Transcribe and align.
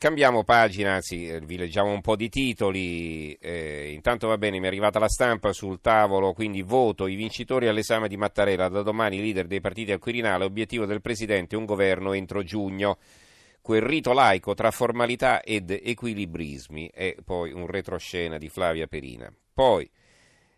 Cambiamo 0.00 0.44
pagina, 0.44 0.94
anzi 0.94 1.28
eh, 1.28 1.40
vi 1.40 1.58
leggiamo 1.58 1.92
un 1.92 2.00
po' 2.00 2.16
di 2.16 2.30
titoli, 2.30 3.34
eh, 3.34 3.90
intanto 3.92 4.28
va 4.28 4.38
bene, 4.38 4.58
mi 4.58 4.64
è 4.64 4.68
arrivata 4.68 4.98
la 4.98 5.10
stampa 5.10 5.52
sul 5.52 5.82
tavolo, 5.82 6.32
quindi 6.32 6.62
voto. 6.62 7.06
I 7.06 7.16
vincitori 7.16 7.68
all'esame 7.68 8.08
di 8.08 8.16
Mattarella, 8.16 8.70
da 8.70 8.80
domani 8.80 9.20
leader 9.20 9.46
dei 9.46 9.60
partiti 9.60 9.92
al 9.92 9.98
Quirinale, 9.98 10.44
obiettivo 10.44 10.86
del 10.86 11.02
Presidente 11.02 11.54
un 11.54 11.66
governo 11.66 12.14
entro 12.14 12.42
giugno, 12.42 12.96
quel 13.60 13.82
rito 13.82 14.14
laico 14.14 14.54
tra 14.54 14.70
formalità 14.70 15.42
ed 15.42 15.70
equilibrismi 15.70 16.88
e 16.94 17.18
poi 17.22 17.52
un 17.52 17.66
retroscena 17.66 18.38
di 18.38 18.48
Flavia 18.48 18.86
Perina. 18.86 19.30
Poi, 19.52 19.86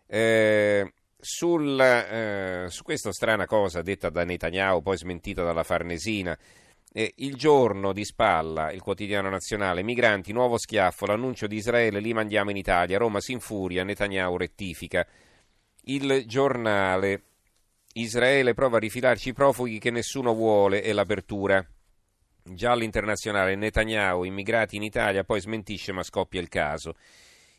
eh, 0.07 0.93
sul, 1.19 1.81
eh, 1.81 2.67
su 2.69 2.83
questa 2.83 3.11
strana 3.11 3.45
cosa 3.45 3.81
detta 3.81 4.09
da 4.09 4.23
Netanyahu, 4.23 4.81
poi 4.81 4.95
smentita 4.95 5.43
dalla 5.43 5.63
Farnesina, 5.63 6.39
eh, 6.93 7.13
il 7.17 7.35
giorno 7.35 7.91
di 7.91 8.05
spalla, 8.05 8.71
il 8.71 8.81
quotidiano 8.81 9.29
nazionale, 9.29 9.81
migranti, 9.81 10.31
nuovo 10.31 10.59
schiaffo, 10.59 11.07
l'annuncio 11.07 11.47
di 11.47 11.55
Israele, 11.55 11.99
li 11.99 12.13
mandiamo 12.13 12.51
in 12.51 12.57
Italia, 12.57 12.99
Roma 12.99 13.19
si 13.19 13.31
infuria, 13.31 13.83
Netanyahu 13.83 14.37
rettifica. 14.37 15.05
Il 15.85 16.25
giornale, 16.27 17.23
Israele 17.93 18.53
prova 18.53 18.77
a 18.77 18.79
rifilarci 18.79 19.29
i 19.29 19.33
profughi 19.33 19.79
che 19.79 19.89
nessuno 19.89 20.33
vuole 20.33 20.83
e 20.83 20.93
l'apertura. 20.93 21.65
Giallo 22.45 22.83
internazionale, 22.83 23.55
Netanyahu, 23.55 24.23
immigrati 24.23 24.75
in 24.75 24.83
Italia, 24.83 25.23
poi 25.23 25.41
smentisce 25.41 25.91
ma 25.93 26.03
scoppia 26.03 26.39
il 26.39 26.47
caso. 26.47 26.93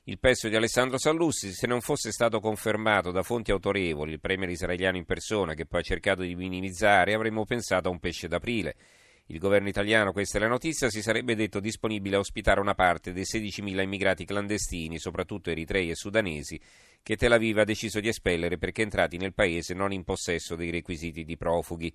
Il 0.05 0.19
pezzo 0.19 0.49
di 0.49 0.55
Alessandro 0.55 0.99
Sallussi, 0.99 1.51
se 1.53 1.67
non 1.67 1.81
fosse 1.81 2.13
stato 2.13 2.39
confermato 2.39 3.11
da 3.11 3.23
fonti 3.23 3.51
autorevoli, 3.51 4.13
il 4.13 4.21
premier 4.21 4.51
israeliano 4.51 4.99
in 4.99 5.07
persona, 5.07 5.55
che 5.55 5.65
poi 5.65 5.81
ha 5.81 5.83
cercato 5.85 6.23
di 6.23 6.37
minimizzare, 6.37 7.15
avremmo 7.15 7.45
pensato 7.47 7.89
a 7.89 7.91
un 7.91 7.99
pesce 7.99 8.29
d'aprile. 8.29 8.77
Il 9.29 9.39
governo 9.39 9.69
italiano, 9.69 10.13
questa 10.13 10.37
è 10.37 10.41
la 10.43 10.49
notizia, 10.49 10.91
si 10.91 11.01
sarebbe 11.01 11.35
detto 11.35 11.59
disponibile 11.59 12.17
a 12.17 12.19
ospitare 12.19 12.61
una 12.61 12.75
parte 12.75 13.15
dei 13.15 13.23
16.000 13.23 13.81
immigrati 13.81 14.27
clandestini, 14.27 14.99
soprattutto 14.99 15.49
eritrei 15.49 15.89
e 15.89 15.95
sudanesi, 15.95 16.61
che 17.03 17.17
Tel 17.17 17.33
Aviv 17.33 17.57
ha 17.57 17.65
deciso 17.65 18.01
di 18.01 18.09
espellere 18.09 18.59
perché 18.59 18.83
entrati 18.83 19.17
nel 19.17 19.33
paese 19.33 19.73
non 19.73 19.95
in 19.95 20.05
possesso 20.05 20.57
dei 20.57 20.71
requisiti 20.71 21.25
di 21.25 21.39
profughi. 21.39 21.91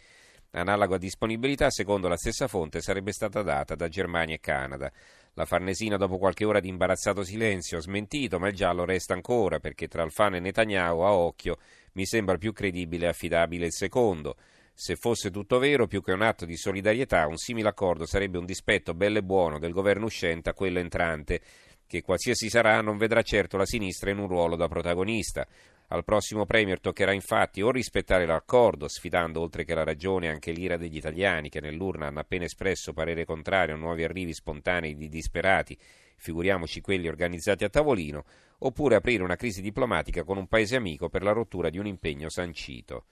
Analoga 0.54 0.98
disponibilità, 0.98 1.70
secondo 1.70 2.08
la 2.08 2.18
stessa 2.18 2.48
fonte, 2.48 2.82
sarebbe 2.82 3.12
stata 3.12 3.44
data 3.44 3.76
da 3.76 3.88
Germania 3.90 4.34
e 4.34 4.40
Canada. 4.40 4.92
La 5.34 5.46
Farnesina, 5.46 5.98
dopo 5.98 6.18
qualche 6.18 6.46
ora 6.46 6.60
di 6.60 6.70
imbarazzato 6.70 7.24
silenzio, 7.24 7.78
ha 7.78 7.82
smentito, 7.82 8.40
ma 8.40 8.48
il 8.48 8.56
giallo 8.56 8.86
resta 8.86 9.14
ancora 9.14 9.60
perché 9.60 9.88
tra 9.88 10.02
Alfano 10.02 10.38
e 10.38 10.40
Netanyahu, 10.40 11.02
a 11.02 11.12
occhio, 11.12 11.58
mi 11.94 12.08
sembra 12.08 12.38
più 12.38 12.54
credibile 12.54 13.06
e 13.06 13.10
affidabile 13.10 13.68
il 13.68 13.74
secondo. 13.74 14.36
Se 14.82 14.96
fosse 14.96 15.30
tutto 15.30 15.60
vero, 15.60 15.88
più 15.88 16.02
che 16.02 16.14
un 16.14 16.22
atto 16.22 16.46
di 16.46 16.56
solidarietà, 16.56 17.28
un 17.28 17.36
simile 17.36 17.68
accordo 17.68 18.06
sarebbe 18.06 18.38
un 18.38 18.46
dispetto 18.46 18.94
bello 18.94 19.18
e 19.18 19.24
buono 19.24 19.60
del 19.60 19.74
governo 19.74 20.06
uscente 20.06 20.48
a 20.48 20.54
quello 20.54 20.80
entrante, 20.80 21.42
che 21.86 22.02
qualsiasi 22.02 22.50
sarà 22.50 22.80
non 22.80 22.96
vedrà 22.96 23.22
certo 23.22 23.58
la 23.58 23.66
sinistra 23.66 24.10
in 24.10 24.20
un 24.20 24.30
ruolo 24.30 24.56
da 24.56 24.70
protagonista. 24.70 25.46
Al 25.90 26.06
prossimo 26.06 26.46
Premier 26.46 26.80
toccherà 26.80 27.12
infatti 27.12 27.62
o 27.62 27.72
rispettare 27.72 28.26
l'accordo, 28.26 28.88
sfidando 28.88 29.42
oltre 29.42 29.66
che 29.66 29.76
la 29.76 29.84
ragione 29.84 30.30
anche 30.30 30.54
l'ira 30.54 30.78
degli 30.78 30.96
italiani 30.96 31.50
che 31.50 31.60
nell'urna 31.60 32.08
hanno 32.08 32.22
appena 32.22 32.46
espresso 32.46 32.94
parere 32.94 33.26
contrario 33.26 33.76
a 33.76 33.78
nuovi 33.78 34.06
arrivi 34.06 34.34
spontanei 34.34 34.96
di 34.96 35.10
disperati, 35.10 35.78
figuriamoci 36.16 36.80
quelli 36.80 37.10
organizzati 37.10 37.66
a 37.66 37.70
tavolino, 37.70 38.24
oppure 38.60 38.96
aprire 38.96 39.24
una 39.24 39.36
crisi 39.36 39.62
diplomatica 39.62 40.24
con 40.24 40.38
un 40.38 40.48
paese 40.48 40.78
amico 40.78 41.10
per 41.10 41.22
la 41.22 41.34
rottura 41.34 41.70
di 41.70 41.80
un 41.80 41.86
impegno 41.86 42.30
sancito. 42.30 43.08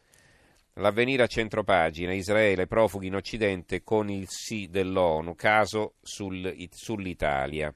L'avvenire 0.79 1.23
a 1.23 1.27
centropagina, 1.27 2.13
Israele 2.13 2.67
profughi 2.67 3.07
in 3.07 3.15
Occidente 3.15 3.83
con 3.83 4.09
il 4.09 4.27
sì 4.29 4.67
dell'ONU, 4.69 5.33
caso 5.33 5.95
sul, 6.01 6.53
sull'Italia. 6.69 7.73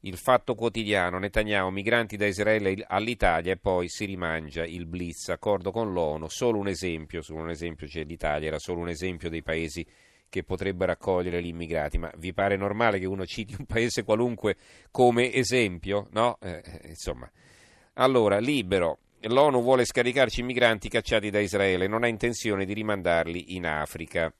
Il 0.00 0.16
fatto 0.16 0.54
quotidiano, 0.54 1.18
Netanyahu, 1.18 1.70
migranti 1.70 2.16
da 2.16 2.26
Israele 2.26 2.84
all'Italia 2.86 3.52
e 3.52 3.58
poi 3.58 3.88
si 3.88 4.06
rimangia 4.06 4.64
il 4.64 4.86
blitz, 4.86 5.28
accordo 5.28 5.70
con 5.70 5.92
l'ONU, 5.92 6.26
solo 6.28 6.58
un 6.58 6.68
esempio, 6.68 7.20
solo 7.20 7.42
un 7.42 7.50
esempio 7.50 7.86
c'è 7.86 8.04
l'Italia, 8.04 8.48
era 8.48 8.58
solo 8.58 8.80
un 8.80 8.88
esempio 8.88 9.28
dei 9.28 9.42
paesi 9.42 9.86
che 10.30 10.42
potrebbero 10.42 10.92
accogliere 10.92 11.42
gli 11.42 11.48
immigrati, 11.48 11.98
ma 11.98 12.10
vi 12.16 12.32
pare 12.32 12.56
normale 12.56 12.98
che 12.98 13.06
uno 13.06 13.26
citi 13.26 13.54
un 13.58 13.66
paese 13.66 14.04
qualunque 14.04 14.56
come 14.90 15.32
esempio? 15.32 16.08
No? 16.12 16.38
Eh, 16.40 16.62
eh 16.64 16.88
insomma. 16.88 17.30
Allora, 17.94 18.38
libero, 18.38 18.98
L'ONU 19.26 19.62
vuole 19.62 19.86
scaricarci 19.86 20.40
i 20.40 20.44
migranti 20.44 20.88
cacciati 20.88 21.30
da 21.30 21.38
Israele, 21.38 21.86
non 21.86 22.04
ha 22.04 22.08
intenzione 22.08 22.66
di 22.66 22.74
rimandarli 22.74 23.54
in 23.54 23.66
Africa. 23.66 24.32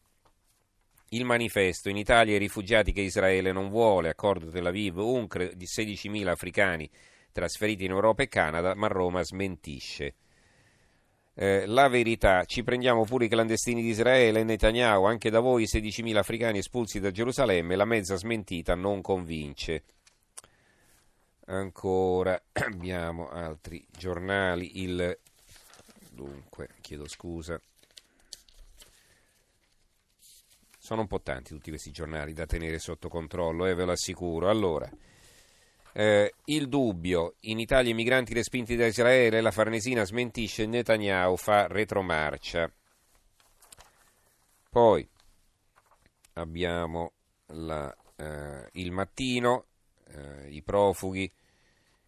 Il 1.10 1.24
manifesto 1.24 1.88
in 1.88 1.96
Italia 1.96 2.34
i 2.34 2.38
rifugiati 2.38 2.92
che 2.92 3.00
Israele 3.00 3.52
non 3.52 3.70
vuole, 3.70 4.10
accordo 4.10 4.50
Tel 4.50 4.66
Aviv, 4.66 4.98
UNCR 4.98 5.54
di 5.54 5.64
16.000 5.64 6.26
africani 6.28 6.90
trasferiti 7.32 7.84
in 7.84 7.92
Europa 7.92 8.22
e 8.22 8.28
Canada, 8.28 8.74
ma 8.74 8.86
Roma 8.86 9.22
smentisce. 9.22 10.14
Eh, 11.34 11.66
la 11.66 11.88
verità, 11.88 12.44
ci 12.44 12.62
prendiamo 12.62 13.04
pure 13.04 13.24
i 13.24 13.28
clandestini 13.28 13.82
di 13.82 13.88
Israele, 13.88 14.44
Netanyahu, 14.44 15.04
anche 15.04 15.30
da 15.30 15.40
voi 15.40 15.64
16.000 15.64 16.16
africani 16.16 16.58
espulsi 16.58 17.00
da 17.00 17.10
Gerusalemme, 17.10 17.74
la 17.74 17.84
mezza 17.84 18.16
smentita 18.16 18.74
non 18.74 19.00
convince. 19.00 19.82
Ancora 21.46 22.40
abbiamo 22.52 23.28
altri 23.28 23.84
giornali. 23.90 24.82
Il 24.82 25.18
dunque, 26.10 26.68
chiedo 26.80 27.08
scusa. 27.08 27.60
Sono 30.78 31.02
un 31.02 31.06
po' 31.06 31.20
tanti 31.20 31.54
tutti 31.54 31.70
questi 31.70 31.90
giornali 31.90 32.34
da 32.34 32.46
tenere 32.46 32.78
sotto 32.78 33.08
controllo, 33.08 33.66
eh, 33.66 33.74
ve 33.74 33.84
lo 33.84 33.92
assicuro. 33.92 34.50
Allora, 34.50 34.90
eh, 35.92 36.34
il 36.46 36.68
dubbio, 36.68 37.36
in 37.40 37.58
Italia 37.58 37.90
i 37.90 37.94
migranti 37.94 38.34
respinti 38.34 38.76
da 38.76 38.86
Israele, 38.86 39.40
la 39.40 39.50
Farnesina 39.50 40.04
smentisce, 40.04 40.66
Netanyahu 40.66 41.36
fa 41.36 41.66
retromarcia. 41.68 42.70
Poi 44.68 45.08
abbiamo 46.34 47.12
la, 47.46 47.94
eh, 48.16 48.68
il 48.72 48.90
mattino, 48.90 49.66
eh, 50.08 50.48
i 50.50 50.62
profughi 50.62 51.30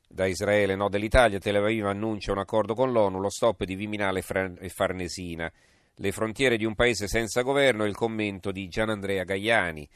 da 0.09 0.27
Israele, 0.27 0.77
no 0.77 0.89
dell'Italia, 0.89 1.39
Tel 1.39 1.57
Aviv 1.57 1.87
annuncia 1.87 2.33
un 2.33 2.39
accordo 2.39 2.75
con 2.75 2.93
l'ONU, 2.93 3.21
lo 3.21 3.31
stop 3.31 3.65
di 3.65 3.75
Viminale 3.75 4.23
e 4.61 4.69
Farnesina, 4.69 5.51
le 5.97 6.13
frontiere 6.13 6.57
di 6.57 6.65
un 6.65 6.75
paese 6.75 7.09
senza 7.09 7.43
governo 7.43 7.85
e 7.85 7.89
il 7.89 7.97
commento 7.97 8.53
di 8.53 8.69
Gianandrea 8.69 9.25
Gaiani, 9.25 9.89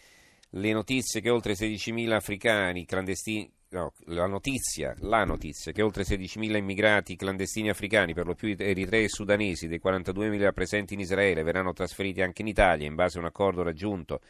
le 0.55 0.73
notizie 0.73 1.21
che 1.21 1.31
oltre 1.31 1.55
16.000 1.55 2.13
africani 2.13 2.85
clandestini 2.85 3.51
No, 3.73 3.93
la 4.07 4.27
notizia, 4.27 4.97
la 5.03 5.23
notizia 5.25 5.71
che 5.71 5.81
oltre 5.81 6.03
16.000 6.03 6.57
immigrati 6.57 7.15
clandestini 7.15 7.69
africani, 7.69 8.15
per 8.15 8.27
lo 8.27 8.35
più 8.35 8.53
eritrei 8.59 9.05
e 9.05 9.09
sudanesi, 9.09 9.69
dei 9.69 9.81
42.000 9.81 10.53
presenti 10.53 10.95
in 10.95 11.01
Israele, 11.01 11.45
verranno 11.45 11.73
trasferiti 11.73 12.21
anche 12.21 12.43
in 12.43 12.49
Italia 12.49 12.89
in 12.89 12.97
base 12.97 13.19
a 13.19 13.21
un 13.21 13.27
accordo 13.27 13.63
raggiunto 13.63 14.23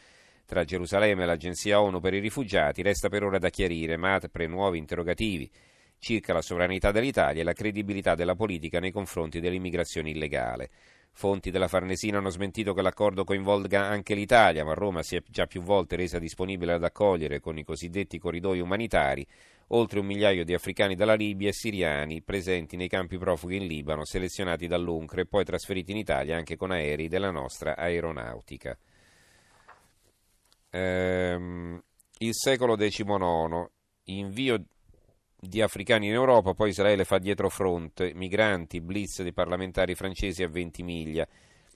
tra 0.51 0.65
Gerusalemme 0.65 1.23
e 1.23 1.25
l'Agenzia 1.25 1.79
ONU 1.79 2.01
per 2.01 2.13
i 2.13 2.19
rifugiati, 2.19 2.81
resta 2.81 3.07
per 3.07 3.23
ora 3.23 3.39
da 3.39 3.49
chiarire, 3.49 3.95
ma 3.95 4.15
apre 4.15 4.47
nuovi 4.47 4.79
interrogativi 4.79 5.49
circa 5.97 6.33
la 6.33 6.41
sovranità 6.41 6.91
dell'Italia 6.91 7.39
e 7.39 7.45
la 7.45 7.53
credibilità 7.53 8.15
della 8.15 8.35
politica 8.35 8.81
nei 8.81 8.91
confronti 8.91 9.39
dell'immigrazione 9.39 10.09
illegale. 10.09 10.69
Fonti 11.13 11.51
della 11.51 11.69
Farnesina 11.69 12.17
hanno 12.17 12.31
smentito 12.31 12.73
che 12.73 12.81
l'accordo 12.81 13.23
coinvolga 13.23 13.87
anche 13.87 14.13
l'Italia, 14.13 14.65
ma 14.65 14.73
Roma 14.73 15.03
si 15.03 15.15
è 15.15 15.23
già 15.25 15.45
più 15.45 15.61
volte 15.61 15.95
resa 15.95 16.19
disponibile 16.19 16.73
ad 16.73 16.83
accogliere 16.83 17.39
con 17.39 17.57
i 17.57 17.63
cosiddetti 17.63 18.19
corridoi 18.19 18.59
umanitari 18.59 19.25
oltre 19.67 19.99
un 19.99 20.05
migliaio 20.05 20.43
di 20.43 20.53
africani 20.53 20.95
dalla 20.95 21.13
Libia 21.13 21.47
e 21.47 21.53
siriani 21.53 22.21
presenti 22.23 22.75
nei 22.75 22.89
campi 22.89 23.17
profughi 23.17 23.55
in 23.55 23.67
Libano, 23.67 24.03
selezionati 24.03 24.67
dall'UNCRE 24.67 25.21
e 25.21 25.25
poi 25.27 25.45
trasferiti 25.45 25.91
in 25.91 25.97
Italia 25.97 26.35
anche 26.35 26.57
con 26.57 26.71
aerei 26.71 27.07
della 27.07 27.31
nostra 27.31 27.77
aeronautica. 27.77 28.77
Ehm, 30.71 31.81
il 32.19 32.33
secolo 32.33 32.75
XIX, 32.75 33.69
invio 34.05 34.65
di 35.37 35.61
africani 35.61 36.07
in 36.07 36.13
Europa, 36.13 36.53
poi 36.53 36.69
Israele 36.69 37.03
fa 37.03 37.17
dietro 37.17 37.49
fronte, 37.49 38.13
migranti, 38.13 38.79
blitz 38.79 39.21
dei 39.21 39.33
parlamentari 39.33 39.95
francesi 39.95 40.43
a 40.43 40.47
20 40.47 40.83
miglia. 40.83 41.27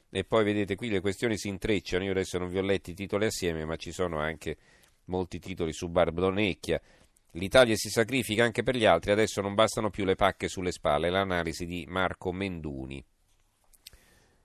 E 0.09 0.23
poi 0.23 0.43
vedete 0.45 0.75
qui 0.75 0.89
le 0.89 1.01
questioni 1.01 1.37
si 1.37 1.49
intrecciano, 1.49 2.05
io 2.05 2.11
adesso 2.11 2.37
non 2.37 2.47
vi 2.47 2.57
ho 2.57 2.61
letti 2.61 2.91
i 2.91 2.93
titoli 2.93 3.25
assieme, 3.25 3.65
ma 3.65 3.75
ci 3.75 3.91
sono 3.91 4.19
anche 4.19 4.57
molti 5.05 5.39
titoli 5.39 5.73
su 5.73 5.89
Barbonecchia. 5.89 6.79
L'Italia 7.31 7.75
si 7.75 7.89
sacrifica 7.89 8.45
anche 8.45 8.63
per 8.63 8.77
gli 8.77 8.85
altri, 8.85 9.11
adesso 9.11 9.41
non 9.41 9.55
bastano 9.55 9.89
più 9.89 10.05
le 10.05 10.15
pacche 10.15 10.47
sulle 10.47 10.71
spalle, 10.71 11.09
l'analisi 11.09 11.65
di 11.65 11.85
Marco 11.89 12.31
Menduni. 12.31 13.03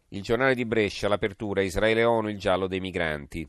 Il 0.09 0.23
giornale 0.23 0.57
di 0.57 0.65
Brescia, 0.65 1.07
l'apertura, 1.07 1.63
Israele-ONU, 1.63 2.29
il 2.29 2.39
giallo 2.39 2.67
dei 2.67 2.81
migranti 2.81 3.49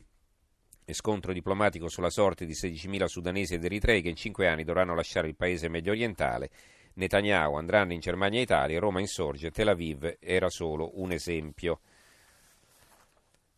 e 0.92 0.94
scontro 0.94 1.32
diplomatico 1.32 1.88
sulla 1.88 2.10
sorte 2.10 2.44
di 2.46 2.52
16.000 2.52 3.04
sudanesi 3.06 3.54
ed 3.54 3.64
eritrei 3.64 4.00
che 4.00 4.10
in 4.10 4.16
cinque 4.16 4.46
anni 4.46 4.62
dovranno 4.62 4.94
lasciare 4.94 5.28
il 5.28 5.34
paese 5.34 5.68
medio 5.68 5.92
orientale. 5.92 6.50
Netanyahu 6.94 7.54
andranno 7.54 7.92
in 7.92 8.00
Germania 8.00 8.38
e 8.38 8.42
Italia, 8.42 8.78
Roma 8.78 9.00
insorge, 9.00 9.50
Tel 9.50 9.68
Aviv 9.68 10.16
era 10.20 10.48
solo 10.50 10.92
un 11.00 11.10
esempio. 11.10 11.80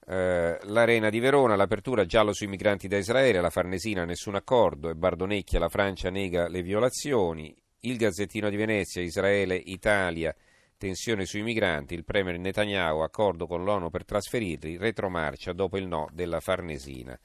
Eh, 0.07 0.59
L'Arena 0.63 1.11
di 1.11 1.19
Verona, 1.19 1.57
l'apertura 1.57 2.05
giallo 2.05 2.33
sui 2.33 2.47
migranti 2.47 2.89
da 2.89 2.97
Israele, 2.97 3.41
la 3.41 3.51
Farnesina 3.51 4.05
nessun 4.05 4.37
accordo 4.37 4.89
e 4.89 4.95
Bardonecchia 4.95 5.59
la 5.59 5.69
Francia 5.69 6.11
nega 6.11 6.49
le 6.49 6.63
violazioni. 6.63 7.55
Il 7.81 7.97
Gazzettino 7.97 8.49
di 8.49 8.57
Venezia, 8.57 9.03
Israele, 9.03 9.57
Italia, 9.57 10.35
tensione 10.77 11.25
sui 11.25 11.43
migranti, 11.43 11.95
il 11.95 12.05
Premier 12.05 12.39
Netanyahu 12.39 13.01
accordo 13.01 13.47
con 13.47 13.65
l'ONU 13.65 13.91
per 13.91 14.05
trasferirli, 14.05 14.77
retromarcia 14.77 15.53
dopo 15.53 15.77
il 15.79 15.87
no 15.87 16.09
della 16.13 16.41
Farnesina. 16.41 17.19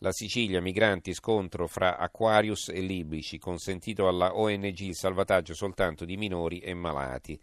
La 0.00 0.12
Sicilia, 0.12 0.60
migranti, 0.60 1.14
scontro 1.14 1.66
fra 1.66 1.96
Aquarius 1.96 2.68
e 2.68 2.80
libici, 2.80 3.38
consentito 3.38 4.08
alla 4.08 4.36
ONG 4.36 4.78
il 4.80 4.94
salvataggio 4.94 5.54
soltanto 5.54 6.04
di 6.04 6.18
minori 6.18 6.58
e 6.58 6.74
malati. 6.74 7.40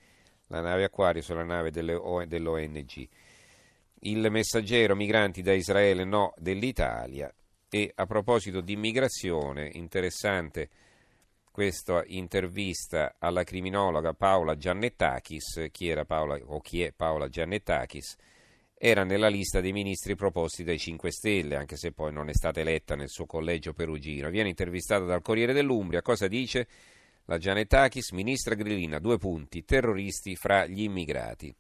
La 0.48 0.62
nave 0.62 0.84
Aquarius 0.84 1.30
è 1.32 1.34
la 1.34 1.44
nave 1.44 1.72
dell'ONG. 1.72 3.08
Il 4.02 4.30
messaggero, 4.30 4.96
migranti 4.96 5.42
da 5.42 5.54
Israele, 5.54 6.04
no 6.04 6.34
dell'Italia. 6.38 7.34
E 7.70 7.92
a 7.96 8.06
proposito 8.06 8.62
di 8.62 8.74
immigrazione, 8.74 9.72
interessante 9.74 10.70
questa 11.54 12.04
intervista 12.08 13.18
alla 13.20 13.44
criminologa 13.44 14.16
Paola 14.16 14.58
Giannettakis, 14.58 15.68
chi 15.70 15.88
era 15.88 16.04
Paola, 16.04 16.40
o 16.44 16.60
chi 16.62 16.82
è 16.82 16.92
Paola 16.94 17.30
Giannettakis, 17.30 18.16
era 18.74 19.04
nella 19.04 19.28
lista 19.28 19.62
dei 19.62 19.72
ministri 19.72 20.16
proposti 20.16 20.64
dai 20.64 20.80
5 20.80 21.12
Stelle, 21.12 21.56
anche 21.56 21.78
se 21.78 21.92
poi 21.92 22.12
non 22.12 22.30
è 22.30 22.34
stata 22.34 22.60
eletta 22.60 22.96
nel 22.96 23.10
suo 23.10 23.28
collegio 23.28 23.74
perugino. 23.74 24.32
Viene 24.32 24.50
intervistata 24.50 25.06
dal 25.06 25.22
Corriere 25.22 25.54
dell'Umbria. 25.54 26.02
Cosa 26.02 26.28
dice? 26.28 26.68
La 27.26 27.38
Gianetakis, 27.38 28.10
ministra 28.14 28.56
Grillina, 28.56 28.98
due 28.98 29.20
punti, 29.20 29.64
terroristi 29.64 30.36
fra 30.36 30.66
gli 30.66 30.82
immigrati. 30.82 31.56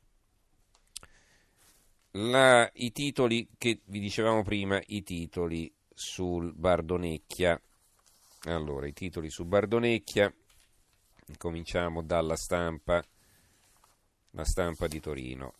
La, 2.13 2.67
I 2.73 2.91
titoli 2.91 3.47
che 3.59 3.81
vi 3.85 3.99
dicevamo 3.99 4.41
prima, 4.41 4.81
i 4.87 5.03
titoli 5.03 5.71
sul 5.93 6.51
Bardonecchia. 6.51 7.61
Allora, 8.45 8.87
i 8.87 8.93
titoli 8.93 9.29
su 9.29 9.45
Bardonecchia, 9.45 10.33
cominciamo 11.37 12.01
dalla 12.03 12.35
stampa, 12.35 13.01
la 14.31 14.43
stampa 14.43 14.87
di 14.87 14.99
Torino. 14.99 15.53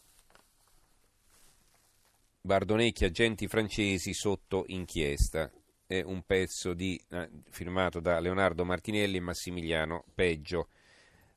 Bardonecchi, 2.42 3.06
agenti 3.06 3.48
francesi 3.48 4.14
sotto 4.14 4.66
inchiesta. 4.68 5.50
È 5.88 6.02
un 6.02 6.24
pezzo 6.24 6.74
di, 6.74 7.02
eh, 7.12 7.30
firmato 7.52 8.02
da 8.02 8.20
Leonardo 8.20 8.66
Martinelli 8.66 9.16
e 9.16 9.22
Massimiliano 9.22 10.04
Peggio. 10.14 10.68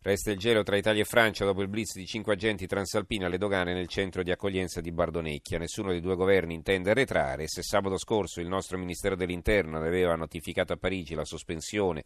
Resta 0.07 0.31
il 0.31 0.39
gelo 0.39 0.63
tra 0.63 0.77
Italia 0.77 1.03
e 1.03 1.05
Francia 1.05 1.45
dopo 1.45 1.63
il 1.63 1.69
blitz 1.69 1.97
di 1.97 2.07
cinque 2.07 2.35
agenti 2.35 2.69
transalpini 2.69 3.25
alle 3.25 3.39
dogane 3.39 3.75
nel 3.75 3.89
centro 3.89 4.23
di 4.23 4.31
accoglienza 4.31 4.81
di 4.81 4.93
Bardonecchia. 4.93 5.59
Nessuno 5.59 5.91
dei 5.91 6.01
due 6.01 6.15
governi 6.15 6.55
intende 6.55 6.91
arretrare. 6.91 7.49
Se 7.49 7.61
sabato 7.65 7.99
scorso 7.99 8.41
il 8.41 8.47
nostro 8.47 8.79
Ministero 8.79 9.17
dell'Interno 9.17 9.79
aveva 9.79 10.15
notificato 10.15 10.73
a 10.73 10.77
Parigi 10.77 11.17
la 11.17 11.25
sospensione 11.25 12.05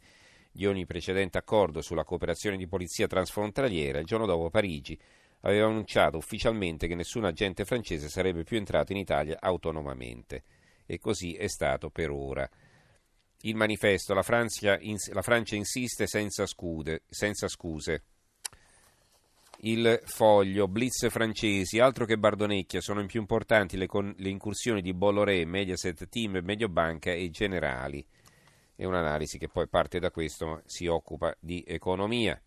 di 0.50 0.64
ogni 0.64 0.87
precedente 0.87 1.37
accordo 1.37 1.82
sulla 1.82 2.05
cooperazione 2.05 2.56
di 2.56 2.67
polizia 2.67 3.06
transfrontaliera, 3.06 3.99
il 3.99 4.06
giorno 4.06 4.25
dopo 4.25 4.49
Parigi 4.49 4.99
aveva 5.41 5.67
annunciato 5.67 6.17
ufficialmente 6.17 6.87
che 6.87 6.94
nessun 6.94 7.26
agente 7.26 7.67
francese 7.67 8.08
sarebbe 8.08 8.44
più 8.44 8.56
entrato 8.56 8.93
in 8.93 8.99
Italia 8.99 9.37
autonomamente. 9.38 10.44
E 10.87 10.99
così 10.99 11.35
è 11.35 11.49
stato 11.49 11.91
per 11.91 12.08
ora. 12.08 12.49
Il 13.42 13.56
manifesto, 13.56 14.12
la 14.12 14.22
Francia, 14.22 14.78
la 15.12 15.22
Francia 15.22 15.56
insiste 15.56 16.06
senza, 16.06 16.44
scude, 16.46 17.02
senza 17.08 17.48
scuse. 17.48 18.02
Il 19.62 20.00
foglio, 20.04 20.69
blitz 20.69 21.08
francesi, 21.08 21.78
altro 21.78 22.04
che 22.04 22.19
Bardonecchia, 22.19 22.81
sono 22.81 23.00
in 23.00 23.06
più 23.06 23.20
importanti 23.20 23.76
le, 23.76 23.87
con, 23.87 24.14
le 24.16 24.28
incursioni 24.28 24.82
di 24.82 24.94
Bolloré, 24.94 25.44
Mediaset 25.44 26.08
Team, 26.08 26.40
Mediobanca 26.42 27.12
e 27.12 27.31
Generali. 27.31 28.04
È 28.75 28.84
un'analisi 28.84 29.37
che 29.38 29.48
poi 29.48 29.69
parte 29.69 29.98
da 29.98 30.10
questo, 30.10 30.46
ma 30.46 30.62
si 30.64 30.87
occupa 30.87 31.34
di 31.38 31.62
economia. 31.66 32.40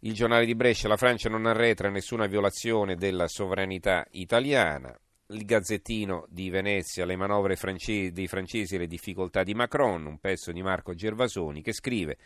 Il 0.00 0.14
giornale 0.14 0.46
di 0.46 0.54
Brescia, 0.54 0.88
la 0.88 0.96
Francia 0.96 1.28
non 1.28 1.46
arretra 1.46 1.88
nessuna 1.88 2.26
violazione 2.26 2.96
della 2.96 3.28
sovranità 3.28 4.06
italiana. 4.12 4.98
Il 5.28 5.44
Gazzettino 5.44 6.26
di 6.28 6.50
Venezia, 6.50 7.06
le 7.06 7.16
manovre 7.16 7.56
francesi, 7.56 8.12
dei 8.12 8.26
francesi 8.26 8.74
e 8.74 8.78
le 8.78 8.86
difficoltà 8.86 9.42
di 9.42 9.54
Macron, 9.54 10.04
un 10.04 10.18
pezzo 10.18 10.52
di 10.52 10.62
Marco 10.62 10.94
Gervasoni 10.94 11.62
che 11.62 11.72
scrive 11.72 12.18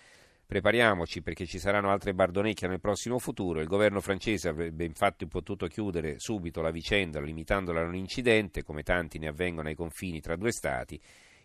Prepariamoci 0.47 1.23
perché 1.23 1.45
ci 1.45 1.59
saranno 1.59 1.91
altre 1.91 2.15
bardonecchie 2.15 2.69
nel 2.69 2.79
prossimo 2.79 3.19
futuro. 3.19 3.61
Il 3.61 3.67
governo 3.67 4.01
francese 4.01 4.49
avrebbe 4.49 4.85
infatti 4.85 5.27
potuto 5.27 5.67
chiudere 5.67 6.21
subito 6.21 6.63
la 6.63 6.71
vicenda 6.71 7.21
limitandola 7.21 7.81
a 7.81 7.85
un 7.85 7.97
incidente, 7.97 8.63
come 8.63 8.85
tanti 8.85 9.19
ne 9.19 9.27
avvengono 9.27 9.69
ai 9.69 9.75
confini 9.75 10.21
tra 10.21 10.37
due 10.37 10.53
stati. 10.53 11.01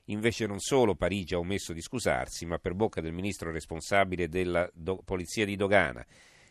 Invece 0.05 0.45
non 0.45 0.59
solo 0.59 0.93
Parigi 0.93 1.33
ha 1.33 1.39
omesso 1.39 1.73
di 1.73 1.81
scusarsi, 1.81 2.45
ma 2.45 2.59
per 2.59 2.75
bocca 2.75 3.01
del 3.01 3.11
ministro 3.11 3.51
responsabile 3.51 4.29
della 4.29 4.69
do- 4.71 5.01
Polizia 5.03 5.45
di 5.45 5.55
Dogana, 5.55 6.05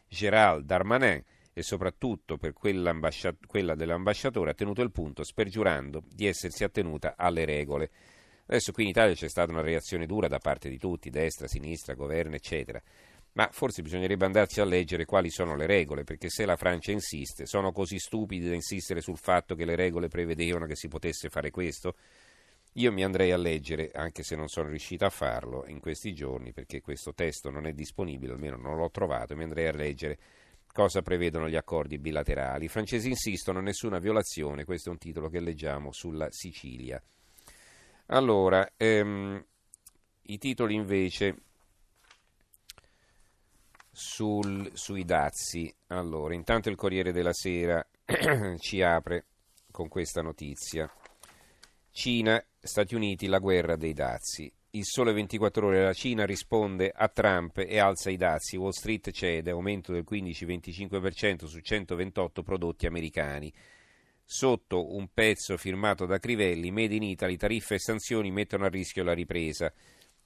Gérald 0.08 0.64
Darmanin, 0.64 1.22
e 1.52 1.62
soprattutto 1.62 2.36
per 2.36 2.52
quella 2.52 3.74
dell'ambasciatore 3.74 4.50
ha 4.50 4.54
tenuto 4.54 4.82
il 4.82 4.92
punto 4.92 5.24
spergiurando 5.24 6.02
di 6.06 6.26
essersi 6.26 6.64
attenuta 6.64 7.14
alle 7.16 7.44
regole. 7.44 7.90
Adesso 8.46 8.72
qui 8.72 8.84
in 8.84 8.88
Italia 8.90 9.14
c'è 9.14 9.28
stata 9.28 9.52
una 9.52 9.60
reazione 9.60 10.06
dura 10.06 10.26
da 10.26 10.38
parte 10.38 10.68
di 10.68 10.78
tutti, 10.78 11.10
destra, 11.10 11.46
sinistra, 11.46 11.94
governo, 11.94 12.34
eccetera. 12.34 12.80
Ma 13.32 13.48
forse 13.52 13.82
bisognerebbe 13.82 14.24
andarci 14.24 14.60
a 14.60 14.64
leggere 14.64 15.04
quali 15.04 15.30
sono 15.30 15.54
le 15.54 15.66
regole, 15.66 16.02
perché 16.02 16.28
se 16.28 16.44
la 16.44 16.56
Francia 16.56 16.90
insiste, 16.90 17.46
sono 17.46 17.70
così 17.70 17.98
stupidi 17.98 18.48
da 18.48 18.54
insistere 18.54 19.00
sul 19.00 19.18
fatto 19.18 19.54
che 19.54 19.64
le 19.64 19.76
regole 19.76 20.08
prevedevano 20.08 20.66
che 20.66 20.74
si 20.74 20.88
potesse 20.88 21.28
fare 21.28 21.50
questo? 21.50 21.94
Io 22.74 22.92
mi 22.92 23.04
andrei 23.04 23.30
a 23.30 23.36
leggere, 23.36 23.90
anche 23.94 24.24
se 24.24 24.34
non 24.34 24.48
sono 24.48 24.68
riuscito 24.68 25.04
a 25.04 25.10
farlo 25.10 25.64
in 25.68 25.78
questi 25.78 26.12
giorni, 26.12 26.52
perché 26.52 26.80
questo 26.80 27.14
testo 27.14 27.50
non 27.50 27.66
è 27.66 27.72
disponibile, 27.72 28.32
almeno 28.32 28.56
non 28.56 28.76
l'ho 28.76 28.90
trovato, 28.90 29.36
mi 29.36 29.44
andrei 29.44 29.68
a 29.68 29.72
leggere 29.72 30.18
cosa 30.72 31.02
prevedono 31.02 31.48
gli 31.48 31.56
accordi 31.56 31.98
bilaterali. 31.98 32.66
I 32.66 32.68
francesi 32.68 33.08
insistono, 33.08 33.60
nessuna 33.60 33.98
violazione, 33.98 34.64
questo 34.64 34.88
è 34.88 34.92
un 34.92 34.98
titolo 34.98 35.28
che 35.28 35.40
leggiamo 35.40 35.92
sulla 35.92 36.28
Sicilia. 36.30 37.02
Allora, 38.06 38.72
ehm, 38.76 39.44
i 40.22 40.38
titoli 40.38 40.74
invece 40.74 41.36
sul, 43.90 44.70
sui 44.74 45.04
dazi. 45.04 45.72
Allora, 45.88 46.34
intanto 46.34 46.68
il 46.68 46.76
Corriere 46.76 47.12
della 47.12 47.32
Sera 47.32 47.84
ci 48.58 48.82
apre 48.82 49.26
con 49.70 49.88
questa 49.88 50.22
notizia. 50.22 50.90
Cina, 51.90 52.42
Stati 52.58 52.94
Uniti, 52.94 53.26
la 53.26 53.38
guerra 53.38 53.76
dei 53.76 53.92
dazi. 53.92 54.52
Il 54.72 54.84
sole 54.84 55.12
24 55.12 55.66
ore, 55.66 55.82
la 55.82 55.92
Cina 55.92 56.24
risponde 56.24 56.92
a 56.94 57.08
Trump 57.08 57.58
e 57.58 57.80
alza 57.80 58.08
i 58.08 58.16
dazi. 58.16 58.56
Wall 58.56 58.70
Street 58.70 59.10
cede, 59.10 59.50
aumento 59.50 59.90
del 59.90 60.04
15-25% 60.08 61.46
su 61.46 61.58
128 61.58 62.44
prodotti 62.44 62.86
americani. 62.86 63.52
Sotto 64.24 64.94
un 64.94 65.08
pezzo 65.12 65.56
firmato 65.56 66.06
da 66.06 66.20
Crivelli, 66.20 66.70
Made 66.70 66.94
in 66.94 67.02
Italy, 67.02 67.36
tariffe 67.36 67.74
e 67.74 67.78
sanzioni 67.80 68.30
mettono 68.30 68.64
a 68.64 68.68
rischio 68.68 69.02
la 69.02 69.12
ripresa. 69.12 69.72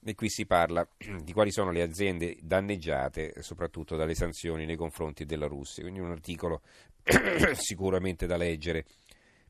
E 0.03 0.13
qui 0.13 0.29
si 0.29 0.45
parla 0.45 0.87
di 1.23 1.33
quali 1.33 1.51
sono 1.51 1.71
le 1.71 1.81
aziende 1.81 2.37
danneggiate, 2.39 3.41
soprattutto 3.41 3.95
dalle 3.95 4.13
sanzioni 4.13 4.65
nei 4.65 4.75
confronti 4.75 5.25
della 5.25 5.47
Russia. 5.47 5.81
Quindi 5.81 6.01
un 6.01 6.11
articolo 6.11 6.61
sicuramente 7.55 8.27
da 8.27 8.37
leggere. 8.37 8.85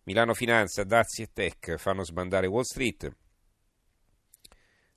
Milano 0.03 0.33
Finanza, 0.33 0.85
Dazi 0.85 1.23
e 1.23 1.31
Tech 1.33 1.75
fanno 1.75 2.05
sbandare 2.05 2.47
Wall 2.47 2.63
Street. 2.63 3.13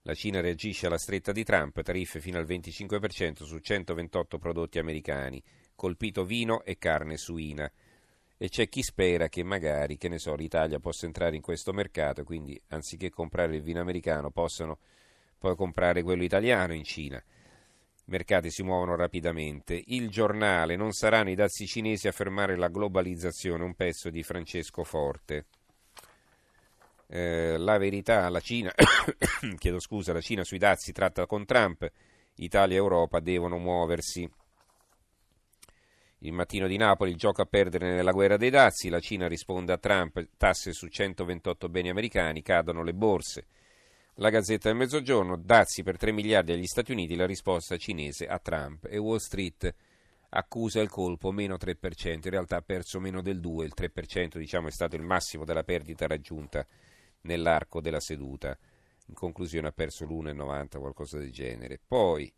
La 0.09 0.15
Cina 0.15 0.41
reagisce 0.41 0.87
alla 0.87 0.97
stretta 0.97 1.33
di 1.33 1.45
Trump, 1.45 1.83
tariffe 1.83 2.19
fino 2.19 2.39
al 2.39 2.47
25% 2.47 3.43
su 3.43 3.59
128 3.59 4.39
prodotti 4.39 4.79
americani, 4.79 5.43
colpito 5.75 6.25
vino 6.25 6.63
e 6.65 6.79
carne 6.79 7.19
suina. 7.19 7.71
E 8.39 8.49
c'è 8.49 8.71
chi 8.71 8.83
spera 8.83 9.29
che 9.29 9.43
magari, 9.43 9.99
che 9.99 10.09
ne 10.09 10.19
so, 10.19 10.35
l'Italia 10.35 10.79
possa 10.79 11.05
entrare 11.05 11.37
in 11.37 11.43
questo 11.43 11.75
mercato, 11.75 12.25
quindi 12.25 12.59
anziché 12.69 13.11
comprare 13.11 13.57
il 13.57 13.63
vino 13.63 13.83
americano 13.83 14.31
possano 14.31 14.79
poi 15.37 15.55
comprare 15.55 16.03
quello 16.03 16.25
italiano 16.25 16.73
in 16.73 16.85
Cina 16.85 17.23
mercati 18.07 18.51
si 18.51 18.63
muovono 18.63 18.97
rapidamente. 18.97 19.83
Il 19.89 20.09
giornale 20.09 20.77
non 20.77 20.93
saranno 20.93 21.29
i 21.29 21.35
dazi 21.35 21.67
cinesi 21.67 22.09
a 22.09 22.13
fermare 22.13 22.57
la 22.57 22.69
globalizzazione, 22.69 23.63
un 23.63 23.75
pezzo 23.75 24.09
di 24.09 24.23
Francesco 24.23 24.83
Forte. 24.85 25.45
Eh, 27.11 27.57
la 27.57 27.79
verità, 27.79 28.29
la 28.29 28.41
Cina, 28.41 28.71
chiedo 29.57 29.81
scusa, 29.81 30.13
la 30.13 30.21
Cina 30.21 30.45
sui 30.45 30.59
dazi 30.59 30.93
tratta 30.93 31.25
con 31.25 31.47
Trump, 31.47 31.91
Italia 32.37 32.77
e 32.77 32.79
Europa 32.79 33.19
devono 33.21 33.57
muoversi. 33.57 34.31
Il 36.23 36.33
mattino 36.33 36.67
di 36.67 36.77
Napoli, 36.77 37.11
il 37.11 37.17
gioco 37.17 37.41
a 37.41 37.47
perdere 37.47 37.95
nella 37.95 38.11
guerra 38.11 38.37
dei 38.37 38.51
dazi, 38.51 38.91
la 38.91 39.01
Cina 39.01 39.27
risponde 39.27 39.73
a 39.73 39.79
Trump, 39.79 40.23
tasse 40.37 40.73
su 40.73 40.89
128 40.89 41.69
beni 41.71 41.89
americani, 41.89 42.43
cadono 42.43 42.83
le 42.83 42.93
borse. 42.93 43.47
La 44.17 44.29
Gazzetta 44.29 44.69
del 44.69 44.77
Mezzogiorno, 44.77 45.37
dazi 45.37 45.83
per 45.83 45.97
3 45.97 46.13
miliardi 46.13 46.53
agli 46.53 46.67
Stati 46.67 46.93
Uniti, 46.93 47.15
la 47.15 47.25
risposta 47.25 47.77
cinese 47.79 48.27
a 48.27 48.39
Trump 48.39 48.85
e 48.91 48.99
Wall 48.99 49.19
Street 49.19 49.75
accusa 50.31 50.81
il 50.81 50.91
colpo 50.91 51.31
meno 51.31 51.55
3%, 51.55 52.13
in 52.13 52.21
realtà 52.23 52.57
ha 52.57 52.63
perso 52.63 53.01
meno 53.01 53.23
del 53.23 53.39
2%, 53.41 53.63
il 53.63 53.73
3% 53.75 54.37
diciamo, 54.37 54.69
è 54.69 54.73
stato 54.73 54.97
il 54.97 55.03
massimo 55.03 55.45
della 55.45 55.63
perdita 55.63 56.07
raggiunta 56.07 56.67
nell'arco 57.29 57.81
della 57.81 58.01
seduta, 58.01 58.59
in 59.07 59.15
conclusione 59.15 59.69
ha 59.69 59.73
perso 59.73 60.05
l'1,90, 60.05 60.79
qualcosa 60.79 61.19
del 61.19 61.31
genere. 61.31 61.79
Poi, 61.87 62.33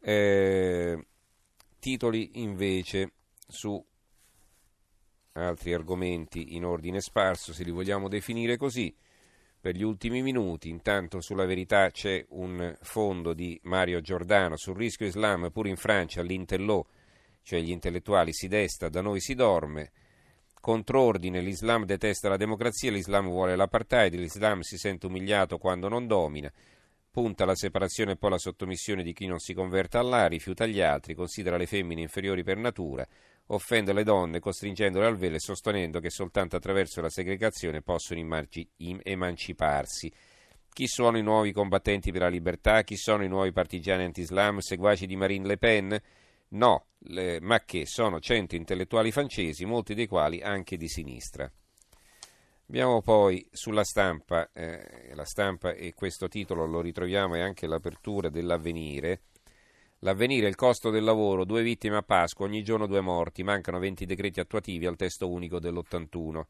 eh, 0.00 1.06
titoli 1.78 2.40
invece 2.40 3.12
su 3.46 3.84
altri 5.32 5.74
argomenti 5.74 6.56
in 6.56 6.64
ordine 6.64 7.00
sparso, 7.00 7.52
se 7.52 7.62
li 7.62 7.70
vogliamo 7.70 8.08
definire 8.08 8.56
così 8.56 8.94
per 9.60 9.74
gli 9.74 9.82
ultimi 9.82 10.22
minuti. 10.22 10.68
Intanto 10.68 11.20
sulla 11.20 11.44
verità 11.44 11.90
c'è 11.90 12.24
un 12.30 12.76
fondo 12.80 13.34
di 13.34 13.58
Mario 13.64 14.00
Giordano 14.00 14.56
sul 14.56 14.76
rischio 14.76 15.06
Islam, 15.06 15.50
pure 15.50 15.68
in 15.68 15.76
Francia 15.76 16.22
l'Intello, 16.22 16.86
cioè 17.42 17.60
gli 17.60 17.70
intellettuali, 17.70 18.32
si 18.32 18.48
desta, 18.48 18.88
da 18.88 19.00
noi 19.00 19.20
si 19.20 19.34
dorme. 19.34 19.92
Contrordine, 20.66 21.40
l'Islam 21.40 21.84
detesta 21.84 22.28
la 22.28 22.36
democrazia, 22.36 22.90
l'Islam 22.90 23.28
vuole 23.28 23.54
l'apartheid, 23.54 24.12
l'Islam 24.14 24.62
si 24.62 24.76
sente 24.76 25.06
umiliato 25.06 25.58
quando 25.58 25.86
non 25.86 26.08
domina, 26.08 26.52
punta 27.08 27.44
la 27.44 27.54
separazione 27.54 28.10
e 28.10 28.16
poi 28.16 28.30
la 28.30 28.38
sottomissione 28.38 29.04
di 29.04 29.12
chi 29.12 29.26
non 29.26 29.38
si 29.38 29.54
converte 29.54 29.96
all'A, 29.96 30.26
rifiuta 30.26 30.66
gli 30.66 30.80
altri, 30.80 31.14
considera 31.14 31.56
le 31.56 31.66
femmine 31.66 32.00
inferiori 32.00 32.42
per 32.42 32.56
natura, 32.56 33.06
offende 33.46 33.92
le 33.92 34.02
donne 34.02 34.40
costringendole 34.40 35.06
al 35.06 35.16
velo 35.16 35.36
e 35.36 35.38
sostenendo 35.40 36.00
che 36.00 36.10
soltanto 36.10 36.56
attraverso 36.56 37.00
la 37.00 37.10
segregazione 37.10 37.80
possono 37.80 38.44
emanciparsi. 38.76 40.12
Chi 40.72 40.88
sono 40.88 41.16
i 41.16 41.22
nuovi 41.22 41.52
combattenti 41.52 42.10
per 42.10 42.22
la 42.22 42.28
libertà? 42.28 42.82
Chi 42.82 42.96
sono 42.96 43.22
i 43.22 43.28
nuovi 43.28 43.52
partigiani 43.52 44.02
anti-Islam, 44.02 44.58
seguaci 44.58 45.06
di 45.06 45.14
Marine 45.14 45.46
Le 45.46 45.58
Pen? 45.58 46.00
No, 46.48 46.86
le, 46.98 47.40
ma 47.40 47.60
che 47.64 47.86
sono 47.86 48.20
cento 48.20 48.54
intellettuali 48.54 49.10
francesi, 49.10 49.64
molti 49.64 49.94
dei 49.94 50.06
quali 50.06 50.42
anche 50.42 50.76
di 50.76 50.88
sinistra. 50.88 51.50
Abbiamo 52.68 53.00
poi 53.00 53.46
sulla 53.52 53.84
stampa, 53.84 54.50
eh, 54.52 55.14
la 55.14 55.24
stampa 55.24 55.72
e 55.72 55.94
questo 55.94 56.28
titolo 56.28 56.66
lo 56.66 56.80
ritroviamo 56.80 57.36
e 57.36 57.40
anche 57.40 57.66
l'apertura 57.66 58.28
dell'avvenire, 58.28 59.22
L'avvenire, 60.00 60.46
il 60.46 60.56
costo 60.56 60.90
del 60.90 61.04
lavoro, 61.04 61.46
due 61.46 61.62
vittime 61.62 61.96
a 61.96 62.02
Pasqua, 62.02 62.44
ogni 62.44 62.62
giorno 62.62 62.86
due 62.86 63.00
morti, 63.00 63.42
mancano 63.42 63.78
20 63.78 64.04
decreti 64.04 64.40
attuativi 64.40 64.84
al 64.84 64.94
testo 64.94 65.30
unico 65.30 65.58
dell'81. 65.58 66.42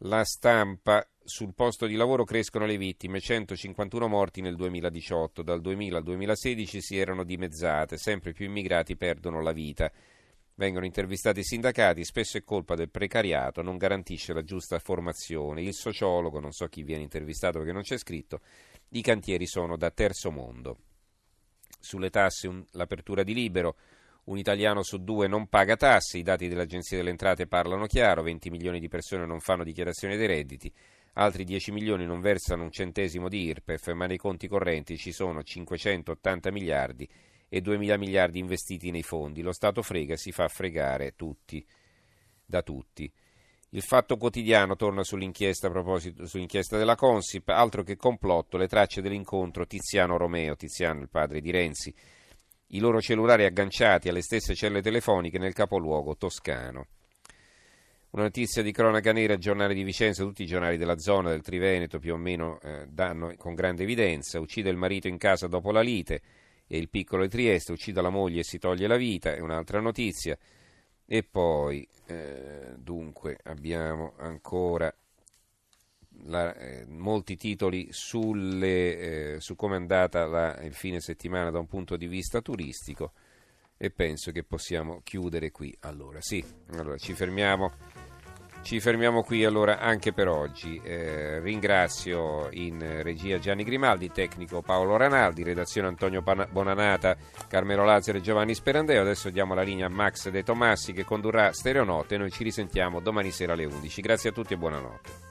La 0.00 0.24
stampa, 0.24 1.08
sul 1.24 1.54
posto 1.54 1.86
di 1.86 1.94
lavoro 1.94 2.24
crescono 2.24 2.66
le 2.66 2.76
vittime, 2.76 3.18
151 3.18 4.08
morti 4.08 4.42
nel 4.42 4.54
2018, 4.54 5.42
dal 5.42 5.62
2000 5.62 5.96
al 5.96 6.02
2016 6.02 6.82
si 6.82 6.98
erano 6.98 7.24
dimezzate, 7.24 7.96
sempre 7.96 8.32
più 8.32 8.44
immigrati 8.44 8.94
perdono 8.94 9.40
la 9.40 9.52
vita. 9.52 9.90
Vengono 10.54 10.84
intervistati 10.84 11.40
i 11.40 11.44
sindacati, 11.44 12.04
spesso 12.04 12.36
è 12.36 12.44
colpa 12.44 12.74
del 12.74 12.90
precariato, 12.90 13.62
non 13.62 13.78
garantisce 13.78 14.34
la 14.34 14.44
giusta 14.44 14.78
formazione. 14.78 15.62
Il 15.62 15.72
sociologo, 15.72 16.40
non 16.40 16.52
so 16.52 16.66
chi 16.66 16.82
viene 16.82 17.02
intervistato 17.02 17.58
perché 17.58 17.72
non 17.72 17.82
c'è 17.82 17.96
scritto, 17.96 18.40
i 18.90 19.00
cantieri 19.00 19.46
sono 19.46 19.78
da 19.78 19.90
terzo 19.90 20.30
mondo. 20.30 20.76
Sulle 21.80 22.10
tasse 22.10 22.48
un, 22.48 22.62
l'apertura 22.72 23.22
di 23.22 23.32
libero. 23.32 23.76
Un 24.26 24.38
italiano 24.38 24.82
su 24.82 25.04
due 25.04 25.28
non 25.28 25.46
paga 25.46 25.76
tasse, 25.76 26.18
i 26.18 26.22
dati 26.22 26.48
dell'Agenzia 26.48 26.96
delle 26.96 27.10
Entrate 27.10 27.46
parlano 27.46 27.86
chiaro, 27.86 28.22
20 28.22 28.50
milioni 28.50 28.80
di 28.80 28.88
persone 28.88 29.24
non 29.24 29.38
fanno 29.38 29.62
dichiarazione 29.62 30.16
dei 30.16 30.26
redditi, 30.26 30.72
altri 31.12 31.44
10 31.44 31.70
milioni 31.70 32.06
non 32.06 32.20
versano 32.20 32.64
un 32.64 32.72
centesimo 32.72 33.28
di 33.28 33.44
IRPEF, 33.44 33.92
ma 33.92 34.06
nei 34.06 34.16
conti 34.16 34.48
correnti 34.48 34.96
ci 34.96 35.12
sono 35.12 35.44
580 35.44 36.50
miliardi 36.50 37.08
e 37.48 37.60
2.000 37.60 37.96
miliardi 37.98 38.40
investiti 38.40 38.90
nei 38.90 39.04
fondi. 39.04 39.42
Lo 39.42 39.52
Stato 39.52 39.80
frega, 39.82 40.16
si 40.16 40.32
fa 40.32 40.48
fregare 40.48 41.14
tutti, 41.14 41.64
da 42.44 42.62
tutti. 42.62 43.08
Il 43.70 43.82
fatto 43.82 44.16
quotidiano 44.16 44.74
torna 44.74 45.04
sull'inchiesta 45.04 45.70
sull'inchiesta 46.24 46.76
della 46.76 46.96
Consip, 46.96 47.48
altro 47.50 47.84
che 47.84 47.94
complotto, 47.94 48.56
le 48.56 48.66
tracce 48.66 49.02
dell'incontro 49.02 49.66
Tiziano-Romeo, 49.66 50.56
Tiziano 50.56 51.00
il 51.00 51.08
padre 51.08 51.40
di 51.40 51.50
Renzi, 51.52 51.94
i 52.68 52.78
loro 52.78 53.00
cellulari 53.00 53.44
agganciati 53.44 54.08
alle 54.08 54.22
stesse 54.22 54.54
celle 54.54 54.82
telefoniche 54.82 55.38
nel 55.38 55.52
capoluogo 55.52 56.16
toscano. 56.16 56.86
Una 58.10 58.24
notizia 58.24 58.62
di 58.62 58.72
cronaca 58.72 59.12
nera, 59.12 59.36
giornale 59.36 59.74
di 59.74 59.82
Vicenza, 59.82 60.24
tutti 60.24 60.42
i 60.42 60.46
giornali 60.46 60.78
della 60.78 60.98
zona 60.98 61.30
del 61.30 61.42
Triveneto 61.42 61.98
più 61.98 62.14
o 62.14 62.16
meno 62.16 62.58
eh, 62.60 62.86
danno 62.88 63.34
con 63.36 63.54
grande 63.54 63.82
evidenza, 63.82 64.40
uccide 64.40 64.70
il 64.70 64.76
marito 64.76 65.06
in 65.06 65.18
casa 65.18 65.48
dopo 65.48 65.70
la 65.70 65.82
lite 65.82 66.22
e 66.66 66.78
il 66.78 66.88
piccolo 66.88 67.22
di 67.22 67.28
Trieste 67.28 67.72
uccide 67.72 68.00
la 68.00 68.08
moglie 68.10 68.40
e 68.40 68.44
si 68.44 68.58
toglie 68.58 68.86
la 68.86 68.96
vita, 68.96 69.34
è 69.34 69.40
un'altra 69.40 69.80
notizia. 69.80 70.36
E 71.04 71.22
poi, 71.22 71.86
eh, 72.06 72.74
dunque, 72.76 73.38
abbiamo 73.44 74.14
ancora 74.16 74.92
la, 76.24 76.54
eh, 76.54 76.84
molti 76.88 77.36
titoli 77.36 77.88
sulle, 77.90 79.34
eh, 79.34 79.40
su 79.40 79.54
come 79.54 79.76
è 79.76 79.78
andata 79.78 80.26
la, 80.26 80.58
il 80.62 80.74
fine 80.74 81.00
settimana 81.00 81.50
da 81.50 81.58
un 81.58 81.66
punto 81.66 81.96
di 81.96 82.06
vista 82.06 82.40
turistico 82.40 83.12
e 83.76 83.90
penso 83.90 84.32
che 84.32 84.42
possiamo 84.42 85.00
chiudere 85.04 85.50
qui. 85.50 85.76
Allora, 85.80 86.20
sì, 86.20 86.44
allora 86.72 86.96
ci 86.96 87.12
fermiamo 87.12 87.72
ci 88.66 88.80
fermiamo 88.80 89.22
qui 89.22 89.44
allora 89.44 89.78
anche 89.78 90.12
per 90.12 90.26
oggi. 90.26 90.80
Eh, 90.82 91.38
ringrazio 91.38 92.48
in 92.50 93.00
regia 93.04 93.38
Gianni 93.38 93.62
Grimaldi, 93.62 94.10
tecnico 94.10 94.60
Paolo 94.60 94.96
Ranaldi, 94.96 95.44
redazione 95.44 95.86
Antonio 95.86 96.20
Bonanata, 96.20 97.16
Carmelo 97.46 97.84
Lazzaro 97.84 98.18
e 98.18 98.22
Giovanni 98.22 98.56
Sperandeo. 98.56 99.02
Adesso 99.02 99.30
diamo 99.30 99.54
la 99.54 99.62
linea 99.62 99.86
a 99.86 99.90
Max 99.90 100.30
De 100.30 100.42
Tomassi 100.42 100.92
che 100.92 101.04
condurrà 101.04 101.52
Stereonotte. 101.52 102.16
Noi 102.16 102.32
ci 102.32 102.42
risentiamo 102.42 102.98
domani 102.98 103.30
sera 103.30 103.52
alle 103.52 103.66
11. 103.66 104.00
Grazie 104.00 104.30
a 104.30 104.32
tutti 104.32 104.54
e 104.54 104.56
buonanotte. 104.56 105.25